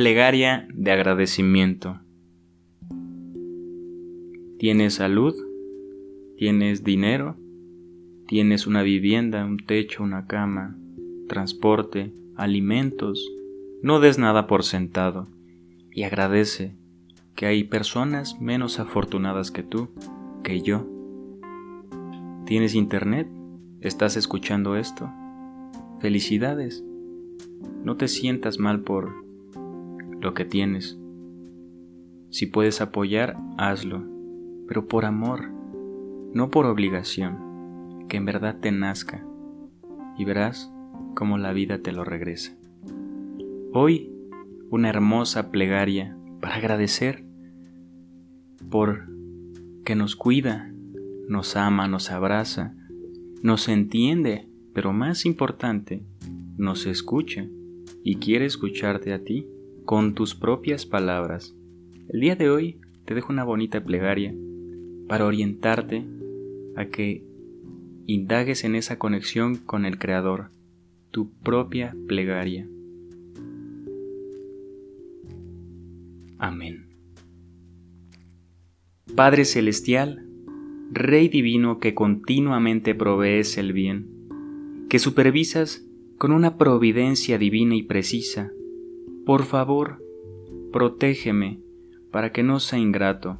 plegaria 0.00 0.66
de 0.72 0.92
agradecimiento. 0.92 2.00
¿Tienes 4.58 4.94
salud? 4.94 5.34
¿Tienes 6.38 6.84
dinero? 6.84 7.36
¿Tienes 8.26 8.66
una 8.66 8.82
vivienda, 8.82 9.44
un 9.44 9.58
techo, 9.58 10.02
una 10.02 10.26
cama, 10.26 10.74
transporte, 11.28 12.14
alimentos? 12.34 13.30
No 13.82 14.00
des 14.00 14.18
nada 14.18 14.46
por 14.46 14.64
sentado 14.64 15.28
y 15.92 16.04
agradece 16.04 16.74
que 17.34 17.44
hay 17.44 17.64
personas 17.64 18.40
menos 18.40 18.80
afortunadas 18.80 19.50
que 19.50 19.62
tú, 19.62 19.90
que 20.42 20.62
yo. 20.62 20.88
¿Tienes 22.46 22.74
internet? 22.74 23.28
¿Estás 23.82 24.16
escuchando 24.16 24.76
esto? 24.76 25.12
Felicidades. 26.00 26.82
No 27.84 27.98
te 27.98 28.08
sientas 28.08 28.58
mal 28.58 28.80
por 28.80 29.28
lo 30.20 30.34
que 30.34 30.44
tienes. 30.44 30.98
Si 32.30 32.46
puedes 32.46 32.80
apoyar, 32.80 33.36
hazlo, 33.58 34.04
pero 34.68 34.86
por 34.86 35.04
amor, 35.04 35.50
no 36.32 36.50
por 36.50 36.66
obligación, 36.66 38.06
que 38.08 38.16
en 38.16 38.24
verdad 38.24 38.58
te 38.60 38.70
nazca, 38.70 39.24
y 40.16 40.24
verás 40.24 40.72
cómo 41.14 41.38
la 41.38 41.52
vida 41.52 41.78
te 41.78 41.92
lo 41.92 42.04
regresa. 42.04 42.56
Hoy, 43.72 44.12
una 44.70 44.88
hermosa 44.88 45.50
plegaria 45.50 46.16
para 46.40 46.56
agradecer 46.56 47.24
por 48.70 49.08
que 49.84 49.96
nos 49.96 50.14
cuida, 50.14 50.72
nos 51.28 51.56
ama, 51.56 51.88
nos 51.88 52.10
abraza, 52.10 52.74
nos 53.42 53.68
entiende, 53.68 54.48
pero 54.72 54.92
más 54.92 55.26
importante, 55.26 56.04
nos 56.56 56.86
escucha 56.86 57.46
y 58.04 58.16
quiere 58.16 58.44
escucharte 58.44 59.12
a 59.12 59.24
ti 59.24 59.46
con 59.90 60.14
tus 60.14 60.36
propias 60.36 60.86
palabras. 60.86 61.52
El 62.10 62.20
día 62.20 62.36
de 62.36 62.48
hoy 62.48 62.80
te 63.06 63.14
dejo 63.14 63.32
una 63.32 63.42
bonita 63.42 63.82
plegaria 63.82 64.32
para 65.08 65.26
orientarte 65.26 66.06
a 66.76 66.84
que 66.84 67.24
indagues 68.06 68.62
en 68.62 68.76
esa 68.76 69.00
conexión 69.00 69.56
con 69.56 69.84
el 69.86 69.98
Creador, 69.98 70.52
tu 71.10 71.32
propia 71.40 71.96
plegaria. 72.06 72.68
Amén. 76.38 76.86
Padre 79.16 79.44
Celestial, 79.44 80.24
Rey 80.92 81.26
Divino 81.26 81.80
que 81.80 81.94
continuamente 81.94 82.94
provees 82.94 83.58
el 83.58 83.72
bien, 83.72 84.06
que 84.88 85.00
supervisas 85.00 85.84
con 86.16 86.30
una 86.30 86.58
providencia 86.58 87.38
divina 87.38 87.74
y 87.74 87.82
precisa, 87.82 88.52
por 89.30 89.44
favor, 89.44 90.02
protégeme 90.72 91.60
para 92.10 92.32
que 92.32 92.42
no 92.42 92.58
sea 92.58 92.80
ingrato 92.80 93.38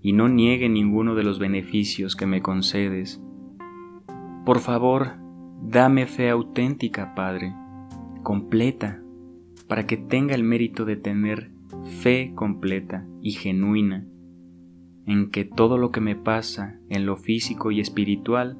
y 0.00 0.14
no 0.14 0.30
niegue 0.30 0.70
ninguno 0.70 1.14
de 1.14 1.22
los 1.22 1.38
beneficios 1.38 2.16
que 2.16 2.24
me 2.24 2.40
concedes. 2.40 3.22
Por 4.46 4.60
favor, 4.60 5.16
dame 5.60 6.06
fe 6.06 6.30
auténtica, 6.30 7.14
Padre, 7.14 7.54
completa, 8.22 9.02
para 9.66 9.86
que 9.86 9.98
tenga 9.98 10.34
el 10.34 10.44
mérito 10.44 10.86
de 10.86 10.96
tener 10.96 11.50
fe 12.00 12.32
completa 12.34 13.06
y 13.20 13.32
genuina 13.32 14.06
en 15.04 15.28
que 15.30 15.44
todo 15.44 15.76
lo 15.76 15.90
que 15.90 16.00
me 16.00 16.16
pasa 16.16 16.80
en 16.88 17.04
lo 17.04 17.18
físico 17.18 17.70
y 17.70 17.80
espiritual 17.80 18.56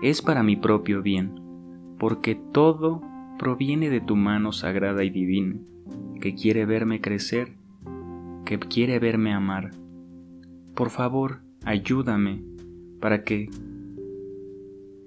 es 0.00 0.22
para 0.22 0.44
mi 0.44 0.54
propio 0.54 1.02
bien, 1.02 1.40
porque 1.98 2.36
todo 2.52 3.02
proviene 3.36 3.90
de 3.90 4.00
tu 4.00 4.14
mano 4.14 4.52
sagrada 4.52 5.02
y 5.02 5.10
divina, 5.10 5.58
que 6.20 6.34
quiere 6.34 6.66
verme 6.66 7.00
crecer, 7.00 7.56
que 8.44 8.58
quiere 8.58 8.98
verme 8.98 9.32
amar. 9.32 9.70
Por 10.74 10.90
favor, 10.90 11.42
ayúdame 11.64 12.42
para 13.00 13.24
que 13.24 13.48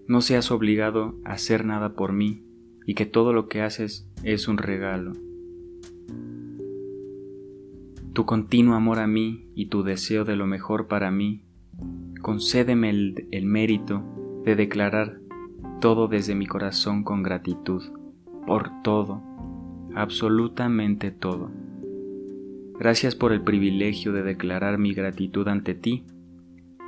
no 0.07 0.21
seas 0.21 0.51
obligado 0.51 1.15
a 1.25 1.33
hacer 1.33 1.65
nada 1.65 1.93
por 1.93 2.13
mí 2.13 2.43
y 2.85 2.93
que 2.93 3.05
todo 3.05 3.33
lo 3.33 3.47
que 3.47 3.61
haces 3.61 4.09
es 4.23 4.47
un 4.47 4.57
regalo 4.57 5.13
tu 8.17 8.25
continuo 8.25 8.73
amor 8.73 8.97
a 8.97 9.05
mí 9.05 9.47
y 9.53 9.67
tu 9.67 9.83
deseo 9.83 10.25
de 10.25 10.35
lo 10.35 10.47
mejor 10.47 10.87
para 10.87 11.11
mí, 11.11 11.43
concédeme 12.23 12.89
el, 12.89 13.45
mérito 13.45 14.01
de 14.43 14.55
declarar 14.55 15.19
todo 15.81 16.07
desde 16.07 16.33
mi 16.33 16.47
corazón 16.47 17.03
con 17.03 17.21
gratitud, 17.21 17.83
por 18.47 18.71
todo, 18.81 19.21
absolutamente 20.01 21.11
todo. 21.11 21.51
Gracias 22.79 23.15
por 23.15 23.31
el 23.31 23.41
privilegio 23.41 24.13
de 24.13 24.23
declarar 24.23 24.77
mi 24.77 24.93
gratitud 24.93 25.47
ante 25.47 25.73
ti. 25.73 26.05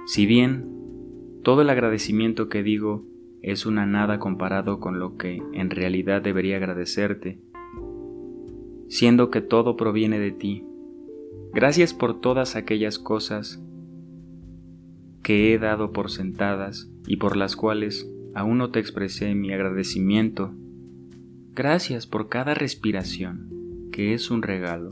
Si 0.05 0.25
bien 0.25 0.65
todo 1.43 1.61
el 1.61 1.69
agradecimiento 1.69 2.49
que 2.49 2.63
digo 2.63 3.05
es 3.41 3.65
una 3.65 3.85
nada 3.85 4.19
comparado 4.19 4.79
con 4.79 4.99
lo 4.99 5.17
que 5.17 5.41
en 5.53 5.69
realidad 5.69 6.21
debería 6.21 6.57
agradecerte, 6.57 7.39
siendo 8.87 9.29
que 9.29 9.41
todo 9.41 9.75
proviene 9.77 10.19
de 10.19 10.31
ti, 10.31 10.63
Gracias 11.51 11.95
por 11.95 12.21
todas 12.21 12.55
aquellas 12.55 12.99
cosas 12.99 13.59
que 15.23 15.51
he 15.51 15.57
dado 15.57 15.91
por 15.91 16.11
sentadas 16.11 16.91
y 17.07 17.17
por 17.17 17.35
las 17.35 17.55
cuales 17.55 18.07
aún 18.35 18.59
no 18.59 18.69
te 18.69 18.79
expresé 18.79 19.33
mi 19.33 19.51
agradecimiento. 19.51 20.53
Gracias 21.59 22.07
por 22.07 22.29
cada 22.29 22.53
respiración, 22.53 23.89
que 23.91 24.13
es 24.13 24.31
un 24.31 24.43
regalo. 24.43 24.91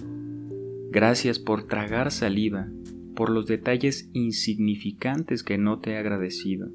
Gracias 0.92 1.40
por 1.40 1.64
tragar 1.64 2.12
saliva, 2.12 2.68
por 3.16 3.30
los 3.30 3.46
detalles 3.46 4.10
insignificantes 4.12 5.44
que 5.44 5.58
no 5.58 5.80
te 5.80 5.92
he 5.92 5.98
agradecido. 5.98 6.70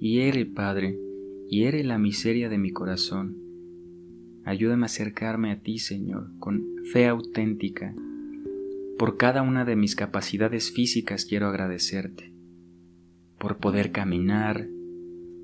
Eres, 0.00 0.46
Padre, 0.46 0.98
eres 1.52 1.86
la 1.86 1.98
miseria 1.98 2.48
de 2.48 2.58
mi 2.58 2.72
corazón. 2.72 3.36
Ayúdame 4.44 4.82
a 4.82 4.86
acercarme 4.86 5.52
a 5.52 5.60
ti, 5.60 5.78
Señor, 5.78 6.36
con 6.40 6.64
fe 6.92 7.06
auténtica 7.06 7.94
por 8.98 9.18
cada 9.18 9.42
una 9.42 9.64
de 9.64 9.76
mis 9.76 9.94
capacidades 9.94 10.72
físicas 10.72 11.24
quiero 11.24 11.46
agradecerte. 11.46 12.32
Por 13.38 13.58
poder 13.58 13.92
caminar, 13.92 14.66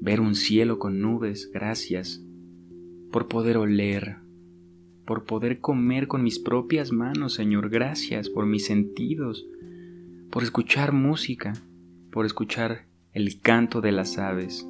ver 0.01 0.21
un 0.21 0.35
cielo 0.35 0.81
con 0.81 1.01
nubes, 1.01 1.49
gracias. 1.55 2.24
Por 3.15 3.29
poder 3.29 3.59
oler, 3.59 4.17
por 5.07 5.23
poder 5.23 5.61
comer 5.61 6.09
con 6.09 6.25
mis 6.25 6.41
propias 6.41 6.91
manos, 6.91 7.35
Señor, 7.35 7.71
gracias 7.71 8.29
por 8.29 8.45
mis 8.45 8.67
sentidos, 8.67 9.47
por 10.31 10.43
escuchar 10.43 10.91
música, 10.91 11.53
por 12.11 12.27
escuchar 12.27 12.87
el 13.13 13.41
canto 13.41 13.81
de 13.81 13.93
las 13.93 14.19
aves, 14.19 14.69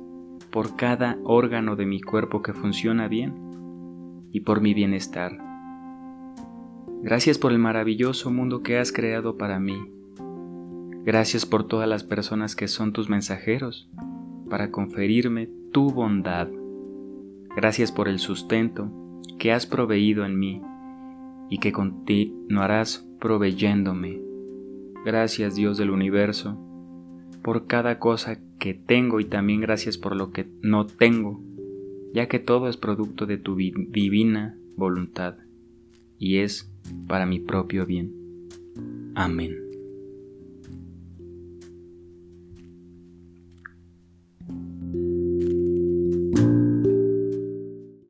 por 0.50 0.76
cada 0.76 1.16
órgano 1.24 1.74
de 1.74 1.86
mi 1.86 2.02
cuerpo 2.02 2.42
que 2.42 2.52
funciona 2.52 3.08
bien 3.08 3.32
y 4.30 4.40
por 4.40 4.60
mi 4.60 4.74
bienestar. 4.74 5.38
Gracias 7.02 7.38
por 7.38 7.50
el 7.50 7.58
maravilloso 7.58 8.30
mundo 8.30 8.62
que 8.62 8.76
has 8.76 8.92
creado 8.92 9.38
para 9.38 9.58
mí. 9.58 9.90
Gracias 11.02 11.46
por 11.46 11.66
todas 11.66 11.88
las 11.88 12.04
personas 12.04 12.54
que 12.54 12.68
son 12.68 12.92
tus 12.92 13.08
mensajeros 13.08 13.88
para 14.50 14.70
conferirme 14.70 15.48
tu 15.72 15.90
bondad. 15.90 16.48
Gracias 17.56 17.92
por 17.92 18.08
el 18.08 18.18
sustento 18.18 18.90
que 19.38 19.52
has 19.52 19.66
proveído 19.66 20.24
en 20.24 20.38
mí 20.38 20.62
y 21.50 21.58
que 21.58 21.72
continuarás 21.72 23.08
proveyéndome. 23.20 24.20
Gracias 25.04 25.54
Dios 25.54 25.78
del 25.78 25.90
universo 25.90 26.58
por 27.42 27.66
cada 27.66 27.98
cosa 27.98 28.38
que 28.58 28.74
tengo 28.74 29.20
y 29.20 29.26
también 29.26 29.60
gracias 29.60 29.98
por 29.98 30.16
lo 30.16 30.30
que 30.30 30.48
no 30.62 30.86
tengo, 30.86 31.42
ya 32.14 32.26
que 32.26 32.38
todo 32.38 32.68
es 32.68 32.78
producto 32.78 33.26
de 33.26 33.36
tu 33.36 33.54
divina 33.54 34.56
voluntad 34.76 35.36
y 36.18 36.38
es 36.38 36.72
para 37.06 37.26
mi 37.26 37.40
propio 37.40 37.84
bien. 37.84 38.12
Amén. 39.14 39.63